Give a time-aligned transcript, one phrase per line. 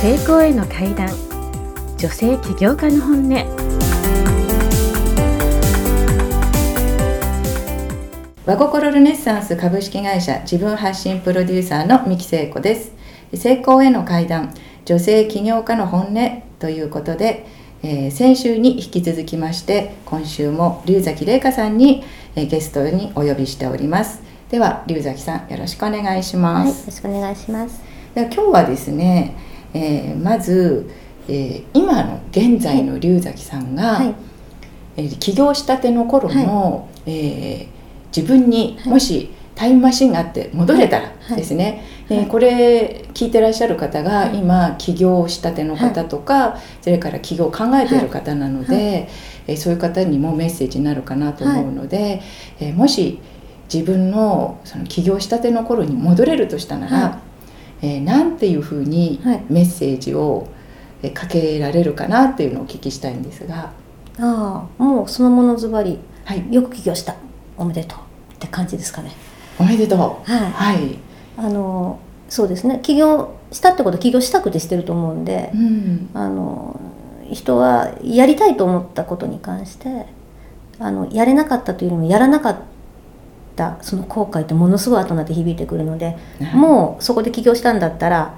[0.00, 1.10] 成功への階段。
[1.98, 3.34] 女性起業家の本音。
[8.46, 12.92] 和心ルネッサンス株式会社自分発信プロデューサーの三木聖子です。
[13.34, 14.54] 成功への階段。
[14.86, 17.44] 女性起業家の本音ということで、
[17.82, 22.02] えー、先週に引き続きまして今週も龍崎玲香さんに、
[22.36, 24.22] えー、ゲストにお呼びしております。
[24.48, 27.82] では龍崎さんよろしくお願いします、はい、よろしくお願いします。
[28.14, 30.88] では今日はですね、えー、まず、
[31.28, 34.14] えー、今の現在の龍崎さんが、はい、
[34.96, 37.66] えー、起業したての頃の、はい、えー、
[38.16, 42.18] 自分にもしタイムマシンがあって戻れたらですね、はい。
[42.20, 49.08] はい、これ聞いてらっしゃる方が今起業したての方とか、それから起業を考えている方なので、
[49.46, 52.22] えそういう方にもメッセージになるかなと思うので、
[52.58, 53.20] えもし
[53.72, 57.29] 自分のその起業したての頃に戻れるとしたなら、はい、
[57.82, 60.48] えー、なんていうふうにメッセージを
[61.14, 63.72] かけられるかなっていうのをお聞きしたいんですが。
[64.18, 67.14] ああもうそのものズバリ、はい、よく起業した
[67.56, 67.98] おめでとう
[68.34, 69.12] って感じですかね。
[69.58, 69.98] おめでとう。
[69.98, 70.50] はい。
[70.50, 70.98] はい、
[71.36, 76.80] あのそうですね起業したってことは起業したくてしてると思うんで、うん、あの
[77.32, 80.06] 人はやりたいと思ったことに関して
[80.78, 82.56] あのやれなかったというよりもやらなかっ
[83.60, 86.16] たたその後悔ってものすごい後になって響いてくるので、
[86.54, 88.34] もうそこで起業したんだったら、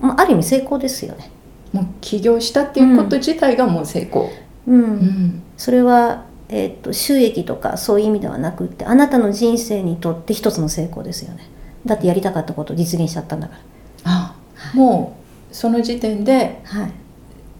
[0.00, 1.32] まあ、ある意味成功ですよね。
[1.72, 4.30] もう起業したっていうこと自体がもう成功。
[4.68, 11.48] うん、うん、それは、えーと、収益とかそういう意味ではなくってあなたの人生にとって一つの成功ですよね。
[11.84, 13.60] だってやりたかったことを実現しちゃったんだから。
[14.04, 15.16] あ、はい、も
[15.50, 16.60] うその時点で。
[16.64, 16.92] はい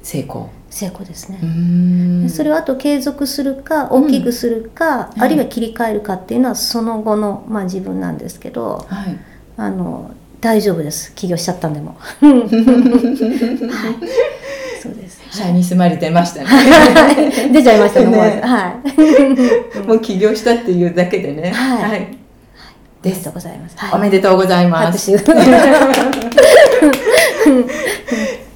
[0.06, 9.18] 成功ですねそれをあと継続するか大きくするか、うん、あるいは切り替えるかっていうのはその後の、まあ、自分なんですけど、はい、
[9.56, 11.96] あの大丈夫です起業しちゃったんでも。
[11.98, 12.30] はい、
[14.80, 15.20] そうです。
[15.32, 16.46] 社に住まれてましたね。
[17.52, 18.06] 出ちゃいましたね。
[18.06, 19.80] ねはい。
[19.88, 21.50] もう起業したっていうだけでね。
[21.50, 21.90] はい。
[21.90, 22.16] はい、
[23.02, 23.24] です。
[23.24, 23.76] とうございます。
[23.92, 25.10] おめでとうございます。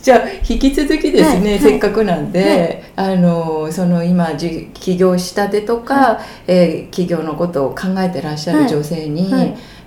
[0.03, 9.31] じゃあ引き続きですね、はい、せっかくなんで、はい、あのその今起業したてとか、はい、えー、企業のことを考えてらっしゃる女性に、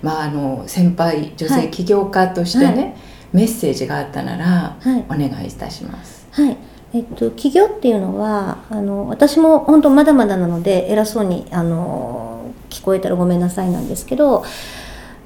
[0.02, 2.96] まあ、あの先輩女性起業家としてね、
[3.32, 4.76] メッセージがあったなら、
[5.08, 6.28] お願いいたします。
[6.30, 6.56] はい。
[6.92, 14.44] えっと、起業っていうのはあの私も本当まだまだなので偉そうにあの聞こえたらごめんなさいなんですけど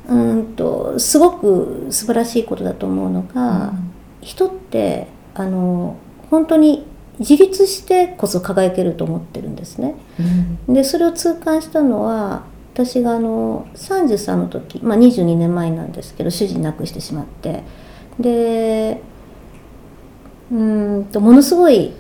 [0.09, 3.89] うんとすごく素晴らしいことだと思うのが、うん
[4.21, 5.97] 人ってあの
[6.31, 6.87] 本当に
[7.19, 9.97] 自立してこそ輝けると思ってるんですね。
[10.69, 17.65] うん、でそれを痛感したのは私があの33の時、まあ、22年前なんですけど主人亡くしてしまって。
[18.21, 19.01] で
[20.51, 20.55] う
[21.01, 21.93] んとものすごい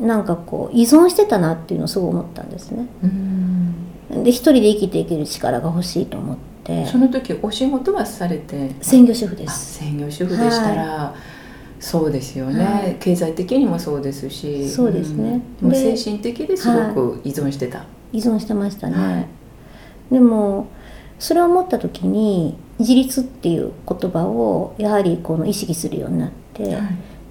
[0.00, 2.86] なんかこう依存してたなっていうのをすごい思ったんですね。
[3.02, 6.86] うん、で一人で生きていける力が欲しいと思って。
[6.86, 8.74] その時お仕事はされて？
[8.82, 9.78] 専業主婦です。
[9.78, 11.37] 専業主婦でしたら、はい
[11.80, 14.68] そうですよね、はい、経済的にもそうですし。
[14.68, 19.26] そうですね、うん、精神的ですごく依存してた、はい、依存してましたね、はい、
[20.10, 20.68] でも
[21.18, 26.78] それを思った時に自立っていう言葉をやはりこの意識するようになって、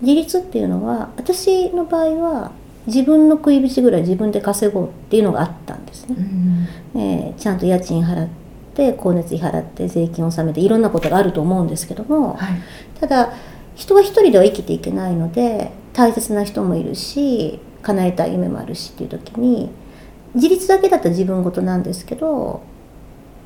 [0.02, 2.52] 自立っていうのは私の場合は
[2.86, 6.16] 自分の食い口ぐらい自分で稼ごうっていうのがあったんですね、
[6.94, 8.30] うん、えー、ちゃんと家賃払っ
[8.75, 12.40] て光熱費払って税金を納めていろんなことがあると思うんですけども、
[13.00, 13.34] ただ
[13.78, 19.70] 人は一人では生きていけないので大切な人もいるし叶えたい夢もあるしっていう時に
[20.34, 22.64] 自立だけだったら自分事なんですけど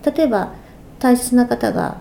[0.04, 0.54] 例えば
[1.00, 1.98] 大切な方が、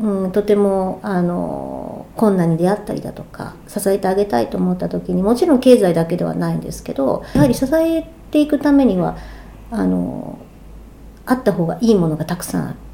[0.00, 9.18] うん、とてもあの困難に出会ったりだとか支えてあげたいと思った時にもちろん経済だけではないんですけどやはり支えていくためには
[9.70, 10.38] あの
[11.26, 12.87] あった方がいいものがたくさんあって。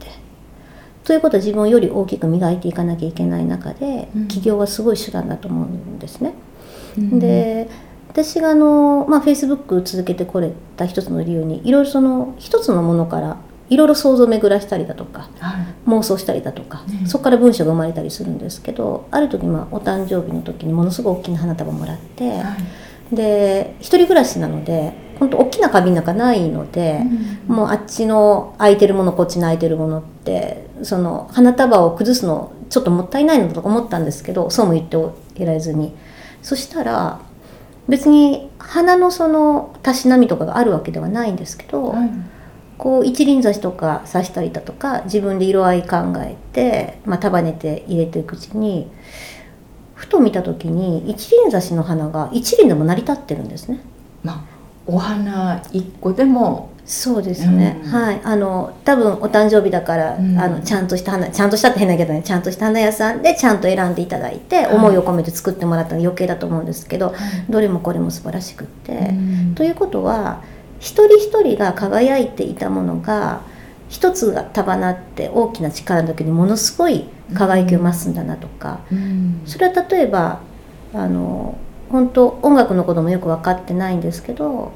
[1.05, 6.35] ということは自分をより大きく磨いていかなきゃいけない中で、うん、起業はすごい手段だと思うんですね。
[6.97, 7.69] うん、で
[8.09, 13.37] 私があの、まあ、Facebook 続けてこれた一つの理由にいろいろその一つのものから
[13.69, 22.57] いろいろ想像を巡らしたりだとか、はい、妄想したりだとか、ね、そこから文章が生まれたりするんですけどある時、まあ、お誕生日の時にものすごい大きな花束もらって、は
[23.13, 27.03] い、で一人暮らしなので本当大きな花瓶なんかないので、
[27.49, 34.97] うん、もうあっちの空いてるものこっちの空いてるものってその花束を崩すのちょっともったいないのと思ったんですけどそうも言って
[35.43, 35.95] いられずに
[36.43, 37.21] そしたら
[37.89, 42.31] 別に花のそのたしなみとかがあるわけではないんですけど、うん、
[42.79, 48.91] こう一輪挿しとか刺したりだとか自分で色合い考えて、まあ、束ねて入れていくうちに
[49.95, 53.81] ふと見た時に一輪挿しの花が一輪でも成り立ってるんですね。
[54.23, 54.45] まあ、
[54.87, 58.21] お花一個でもそうですね、うん、はい。
[58.23, 62.23] あの多分お誕生日だから、うん、あのちゃんとした花ちゃんとしたって変だけどね。
[62.23, 67.17] ちゃんとした花屋さんでちゃんと選んでいただいて、思いを込めて作ってもらったの余計だと思うんですけど、はい、
[67.49, 70.43] どれもこれも素晴らしくって、うん、ということは
[70.79, 73.41] 一人一人が輝いていたものが
[73.89, 78.81] 一つが束なって大きな力の時にものすごい輝きを増すんだなとか、
[79.47, 80.41] それは例えば
[80.93, 81.57] あの
[81.89, 84.73] 本当音楽のこともよく分かってないんですけど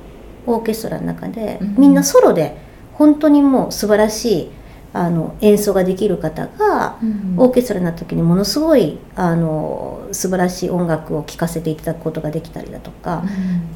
[0.49, 2.57] オーケストラの中で、みんなソロで
[2.95, 4.51] 本当にもう素晴らしい
[4.93, 6.99] あの演奏ができる方が、
[7.37, 13.23] オーケストラになった時にものすごいあの素晴らしい音楽を聴かせていただくことができたりだとか、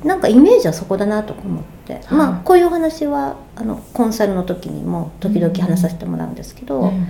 [0.03, 7.07] うん、なんかイメージはそこだなと思って、まあこういうお話はあのコンサルの時にも時々話させてもらうんですけど、うん、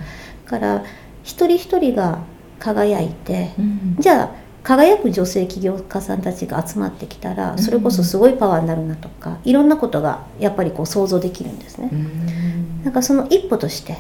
[0.47, 0.85] から
[1.23, 2.19] 一人一人が
[2.59, 3.53] 輝いて、
[3.99, 11.91] じゃあ輝く女性起業家さんたちが集まってきたらそれこそすごいパワーになるなとか、いろんなことがやっぱりこう想像できるんですね。
[12.85, 13.97] なんかその一歩として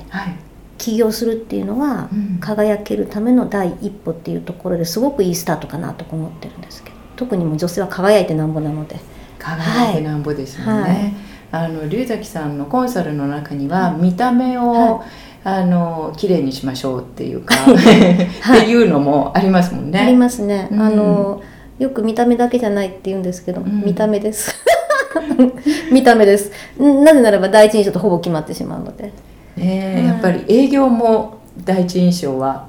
[0.78, 2.08] 起業するっていうのは、
[2.40, 9.00] 輝けるための第一歩っていうところですごくいいスタートかなと思ってるんですけど特にも女性は輝いてなんぼなので。
[9.42, 11.14] 輝いてなんぼですよね、はい、
[11.52, 17.74] あの龍崎さんのコンサルの中には見た目を、はいあの綺麗にしましょうっていうか、はい、
[18.62, 19.98] っていうのもありますもんね。
[19.98, 20.68] ありますね。
[20.70, 21.42] うん、あの
[21.78, 24.54] よく見た目だけじゃないって言うんですけど、うん、見た目です。
[25.90, 26.52] 見た目です。
[26.78, 29.12] なぜならば第一印象とほぼ決まってしまうので。
[29.56, 32.66] ね、うん、やっぱり営業も第一印象は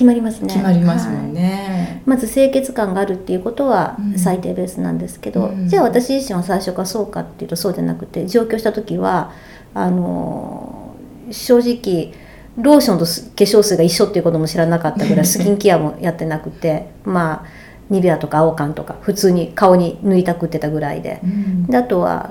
[0.00, 0.48] 決まりますね。
[0.48, 1.66] 決まりますもんね。
[1.90, 9.30] はい、まず清潔感があるっていうことは最低ベースなんですけど、じゃあ私自身は最初からそうかっていうとそうじゃなくて上京した時は
[9.74, 10.96] あの
[11.30, 12.14] 正直
[12.56, 13.10] ローションと化
[13.44, 17.46] 粧水が一緒っていうことも知らなかったぐらい スキンケアもやってなくてまあ
[17.90, 21.20] ニベアとか青缶とか普通に顔に塗いたくってたぐらいで。
[21.22, 22.30] うん、であとは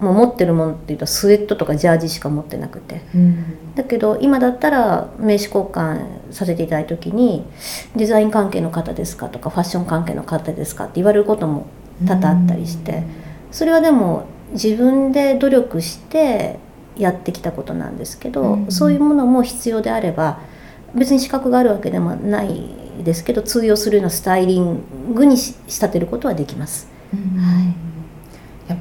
[0.00, 7.44] もう持ってるものっていうとスウェットとかジャージしか持ってなくて、うん、だけど今だったら名刺交換させていただいた時に
[7.96, 11.66] 「デザイン関係の方ですか?」とか「ファッション関係の方ですか?」って言われることも
[12.06, 13.02] 多々あったりして、
[13.50, 16.60] それはでも自分で努力して
[16.96, 20.38] やってきたことなんですけど、うん、そういうものも必要であれば
[20.94, 22.70] 別に資格があるわけでもない
[23.02, 26.88] ですけど通用するようなスタイリングに仕立てることはできます。
[27.12, 27.74] うんはい、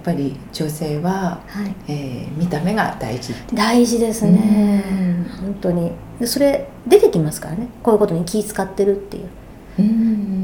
[0.08, 3.34] ぱり女性は、はい、えー、見た目が大事。
[3.54, 5.92] 大事ですね、うん、本当に。
[6.26, 7.68] それ出てきますからね。
[7.84, 9.28] こういうことに気使ってるっていう、
[9.80, 9.82] う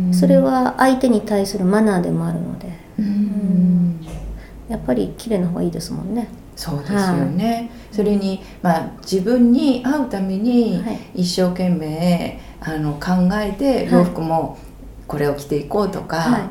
[0.10, 2.68] ん、それは相手に対するマナーでもあるので、
[3.00, 4.06] うん、
[4.68, 6.28] やっぱり綺麗な方がいいですもんね。
[6.58, 10.84] そうですよね、はい、それに、まあ、自分に会うために
[11.16, 14.60] 一生懸命、あの考えて洋服も
[15.08, 16.42] これを着ていこうとか、はい、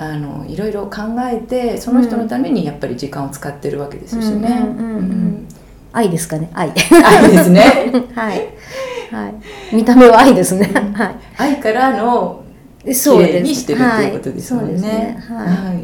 [0.00, 4.66] あのいろいろ考えてその人のためにやっぱり時間を使ってるわけですしね。
[5.92, 6.48] 愛ですかね？
[6.54, 6.72] 愛。
[7.04, 7.60] 愛ですね。
[8.14, 8.48] はい、
[9.10, 9.34] はい、
[9.76, 12.44] 見た目は愛ですね、はい、愛からの
[12.82, 12.88] 綺
[13.18, 15.22] 麗にしてるっていうことですもんね。
[15.28, 15.82] はい、はい。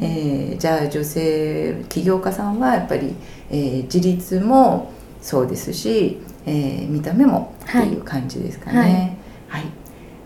[0.00, 3.14] えー、じゃあ女性起業家さんはやっぱり、
[3.50, 4.90] えー、自立も
[5.22, 9.16] そうですし、えー、見た目もっていう感じですかね。
[9.46, 9.70] はい、はい、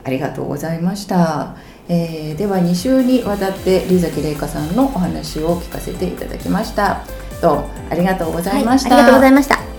[0.05, 1.57] ありがとうございました。
[1.89, 7.05] えー、では2週にわたって龍崎玲香さんのお話を聞かせていただきました。
[7.41, 8.95] どうもありがとうございました。
[8.95, 9.78] はい、ありがとうございました。